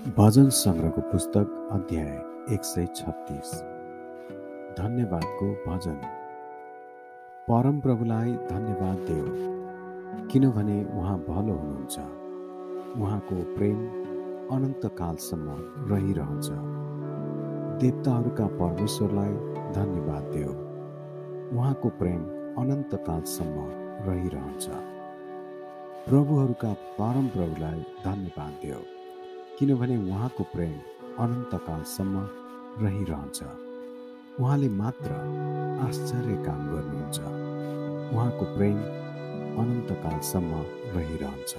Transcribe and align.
भजन 0.00 0.48
सङ्ग्रहको 0.48 1.00
पुस्तक 1.00 1.68
अध्याय 1.72 2.08
एक 2.54 2.64
सय 2.64 2.86
छत्तिस। 2.86 3.62
धन्यवादको 4.78 5.48
भजन। 5.52 5.94
परमप्रभुलाई 7.48 8.32
धन्यवाद 8.32 8.98
देऊ 8.98 9.26
किनभने 10.28 10.84
उहाँ 10.84 11.18
भलो 11.18 11.52
हुनुहुन्छ। 11.52 11.98
उहाँको 12.98 13.54
प्रेम 13.56 13.76
अनन्तकालसम्म 14.56 15.56
रहिरहन्छ। 15.92 16.48
देवताहरूका 17.80 18.46
परमेश्वरलाई 18.46 19.34
धन्यवाद 19.72 20.22
देऊ। 20.22 20.54
उहाँको 21.58 21.88
प्रेम 21.88 22.22
अनन्तकालसम्म 22.58 23.56
रहिरहन्छ। 24.08 24.68
प्रभुहरूका 26.08 26.72
परमप्रभुलाई 26.72 27.86
धन्यवाद 28.04 28.50
देऊ। 28.50 28.99
किनभने 29.60 29.96
उहाँको 30.10 30.44
प्रेम 30.44 30.72
अनन्तकालसम्म 31.18 32.20
रहिरहन्छ। 32.84 33.42
उहाँले 34.40 34.68
मात्र 34.68 35.10
आश्चर्य 35.88 36.36
काम 36.44 36.60
गर्नुहुन्छ। 36.70 37.18
उहाँको 38.14 38.44
प्रेम 38.56 38.78
अनन्तकालसम्म 39.62 40.62
रहिरहन्छ। 40.96 41.56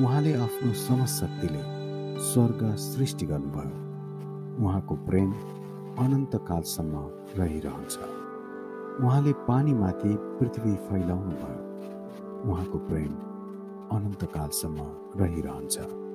उहाँले 0.00 0.34
आफ्नो 0.34 0.72
समशक्तिले 0.72 1.62
स्वर्ग 2.20 2.76
सृष्टि 2.76 3.26
गर्नुभयो। 3.26 4.66
उहाँको 4.66 4.94
प्रेम 4.94 5.32
अनन्तकालसम्म 6.04 6.94
रहिरहन्छ। 7.36 7.98
उहाँले 9.04 9.32
पानीमाथि 9.32 10.16
पृथ्वी 10.20 10.76
फैलाउनु 10.76 11.30
भयो 11.30 12.52
उहाँको 12.52 12.78
प्रेम 12.78 13.12
अनन्तकालसम्म 13.96 14.80
रहिरहन्छ। 15.16 16.09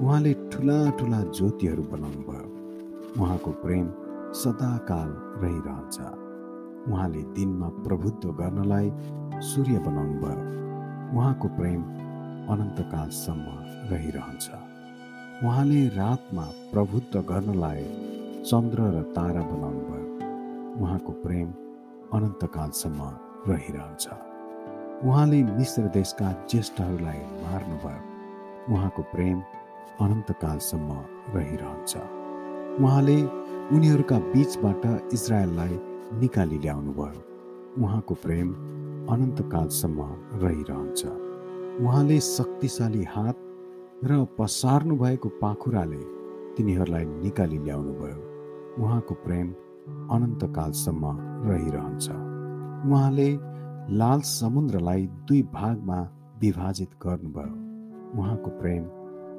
उहाँले 0.00 0.34
ठुला 0.34 0.90
ठुला 0.90 1.20
ज्योतिहरू 1.22 1.82
बनाउनु 1.82 2.22
भयो। 2.28 2.46
उहाँको 3.22 3.50
प्रेम 3.50 3.86
सदाकाल 4.32 5.10
रहिरहन्छ। 5.42 5.98
उहाँले 6.92 7.22
दिनमा 7.22 7.68
प्रभुत्व 7.68 8.28
गर्नलाई 8.32 8.90
सूर्य 9.40 9.78
बनाउनु 9.78 10.16
भयो। 10.20 11.18
उहाँको 11.18 11.48
प्रेम 11.48 11.82
अनन्तकालसम्म 12.50 13.46
रहिरहन्छ। 13.90 14.50
उहाँले 15.44 15.88
रातमा 15.88 16.42
प्रभुत्व 16.42 17.20
गर्नलाई 17.20 17.84
चन्द्र 18.42 18.82
र 18.82 19.02
तारा 19.02 19.42
बनाउनु 19.42 19.80
भयो। 19.80 20.82
उहाँको 20.82 21.12
प्रेम 21.12 21.48
अनन्तकालसम्म 22.12 23.00
रहिरहन्छ। 23.48 24.08
उहाँले 25.04 25.42
मिश्र 25.42 25.82
देशका 25.82 26.32
ज्येष्ठहरूलाई 26.50 27.18
मार्नुभयो 27.18 28.14
उहाँको 28.74 29.02
प्रेम 29.02 29.42
अनन्तकालसम्म 30.00 30.90
रहिरहन्छ। 31.34 31.96
उहाँले 32.80 33.22
उनीहरूका 33.76 34.18
बीचबाट 34.18 35.12
इजरायललाई 35.12 35.78
निकाली 36.20 36.58
ल्याउनुभयो। 36.58 37.82
उहाँको 37.82 38.14
प्रेम 38.14 38.48
अनन्तकालसम्म 39.10 40.00
रहिरहन्छ। 40.42 41.06
उहाँले 41.80 42.20
शक्तिशाली 42.20 43.04
हात 43.04 43.36
र 44.04 44.26
पसार्नु 44.38 44.96
भएको 44.96 45.28
पाखुराले 45.28 46.02
तिनीहरूलाई 46.56 47.04
निकाली 47.04 47.58
ल्याउनुभयो। 47.58 48.18
उहाँको 48.82 49.14
प्रेम 49.14 49.48
अनन्तकालसम्म 50.10 51.04
रहिरहन्छ। 51.50 52.10
उहाँले 52.90 53.38
लाल 53.96 54.20
समुद्रलाई 54.20 55.06
दुई 55.06 55.42
भागमा 55.42 56.00
विभाजित 56.40 56.90
गर्नुभयो। 57.06 58.20
उहाँको 58.20 58.50
प्रेम 58.50 58.84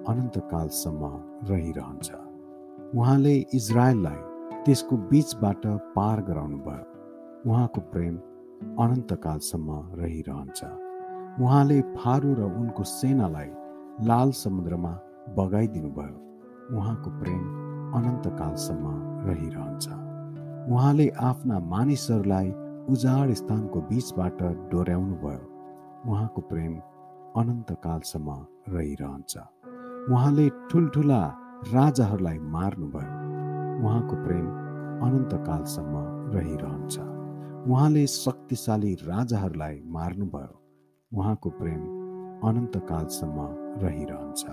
अनन्तकालसम्म 0.09 1.03
रहिरहन्छ। 1.49 2.09
उहाँले 2.97 3.35
इजरायललाई 3.57 4.19
त्यसको 4.65 4.97
बीचबाट 5.09 5.63
पार 5.95 6.21
गराउनु 6.29 6.57
भयो 6.67 7.49
उहाँको 7.49 7.81
प्रेम 7.93 8.15
अनन्तकालसम्म 8.83 9.69
रहिरहन्छ। 10.01 10.59
उहाँले 11.41 11.79
फारू 11.97 12.33
र 12.39 12.41
उनको 12.61 12.83
सेनालाई 12.83 13.49
लाल 14.09 14.31
समुद्रमा 14.43 14.93
बगाइदिनु 15.37 15.89
भयो 15.97 16.77
उहाँको 16.77 17.09
प्रेम 17.21 17.43
अनन्तकालसम्म 17.97 18.85
रहिरहन्छ। 19.27 19.85
उहाँले 20.73 21.07
आफ्ना 21.31 21.59
मानिसहरूलाई 21.73 22.49
उजाड 22.93 23.33
स्थानको 23.41 23.81
बीचबाट 23.89 24.39
डोर्याउनु 24.71 25.15
भयो 25.25 25.43
उहाँको 26.09 26.41
प्रेम 26.49 26.73
अनन्तकालसम्म 27.41 28.29
रहिरहन्छ। 28.73 29.33
उहाँले 30.11 30.49
ठुल्ठुला 30.49 31.21
राजाहरूलाई 31.73 32.39
मार्नुभयो। 32.39 33.85
उहाँको 33.85 34.15
प्रेम 34.15 34.45
अनन्तकालसम्म 35.01 35.93
रहिरहन्छ। 36.33 36.99
उहाँले 37.67 38.07
शक्तिशाली 38.07 38.93
राजाहरूलाई 38.93 39.81
मार्नुभयो। 39.85 40.61
उहाँको 41.17 41.49
प्रेम 41.49 41.81
अनन्तकालसम्म 42.49 43.47
रहिरहन्छ। 43.83 44.45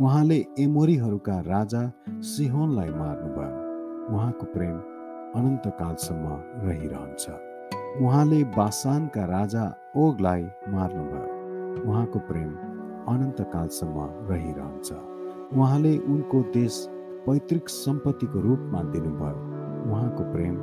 उहाँले 0.00 0.46
एमोरीहरूका 0.58 1.40
राजा 1.40 1.92
सिहोनलाई 2.10 2.90
मार्नुभयो। 2.90 4.16
उहाँको 4.16 4.46
प्रेम 4.46 4.76
अनन्तकालसम्म 5.36 6.26
रहिरहन्छ। 6.66 7.30
उहाँले 8.02 8.44
बासानका 8.44 9.24
राजा 9.24 9.74
ओगलाई 9.96 10.42
मार्नुभयो। 10.68 11.90
उहाँको 11.90 12.18
प्रेम 12.18 12.69
अनन्तकालसम्म 13.10 13.96
रहिरहन्छ। 14.30 14.92
उहाँले 15.56 15.98
उनको 15.98 16.42
देश 16.42 16.86
पैतृक 17.26 17.68
सम्पत्तिको 17.68 18.40
रूपमा 18.40 18.82
दिनुभयो। 18.82 19.38
उहाँको 19.90 20.22
प्रेम 20.32 20.56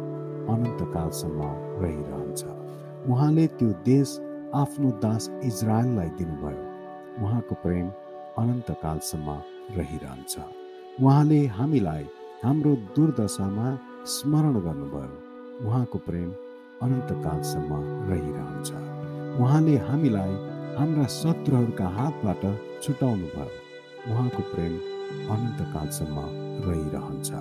अनन्तकालसम्म 0.54 1.42
रहिरहन्छ। 1.84 2.46
उहाँले 3.10 3.48
त्यो 3.48 3.70
देश 3.86 4.22
आफ्नो 4.56 4.92
दास 5.04 5.30
इजरायललाई 5.44 6.10
दिनुभयो। 6.10 6.64
उहाँको 7.26 7.56
प्रेम 7.56 7.88
अनन्तकालसम्म 8.38 9.30
रहिरहन्छ। 9.78 10.40
उहाँले 11.04 11.46
हामीलाई 11.48 12.06
हाम्रो 12.44 12.76
दुर्दशामा 12.96 13.68
स्मरण 14.06 14.54
गर्नुभयो। 14.54 15.68
उहाँको 15.68 15.98
प्रेम 15.98 16.30
अनन्तकालसम्म 16.82 17.72
रहिरहन्छ। 18.10 18.70
उहाँले 19.42 19.78
हामीलाई 19.78 20.36
हाम्रा 20.78 21.06
शत्रुहरूका 21.06 21.86
हातबाट 21.88 22.42
छुटाउनु 22.84 23.28
भयो 23.28 24.14
उहाँको 24.14 24.44
प्रेम 24.52 24.74
अनन्तकालसम्म 25.34 26.26
रहिरहन्छ। 26.66 27.32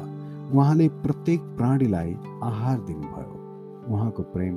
उहाँले 0.54 0.88
प्रत्येक 0.88 1.40
प्राणीलाई 1.40 2.16
आहार 2.42 2.80
दिनुभयो। 2.80 3.92
उहाँको 3.92 4.22
प्रेम 4.22 4.56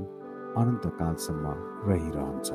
अनन्तकालसम्म 0.63 1.53
रहिरहन्छ। 1.90 2.50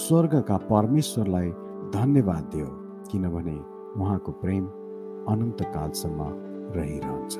स्वर्गका 0.00 0.56
परमेश्वरलाई 0.56 1.50
धन्यवाद 1.92 2.50
दियो 2.56 2.66
किनभने 3.12 3.60
उहाँको 4.00 4.32
प्रेम 4.32 4.66
अनन्तकालसम्म 5.28 6.32
रहिरहन्छ। 6.76 7.38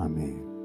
आमेन। 0.00 0.55